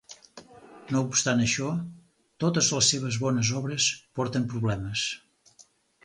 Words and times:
No 0.93 1.01
obstant 1.07 1.41
això, 1.41 1.67
totes 2.43 2.69
les 2.77 2.89
seves 2.93 3.19
bones 3.25 3.51
obres 3.59 3.89
porten 4.21 4.47
problemes. 4.55 5.05